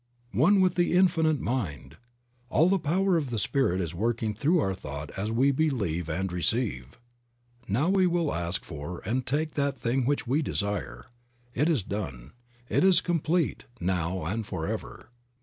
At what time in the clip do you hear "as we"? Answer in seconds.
5.11-5.51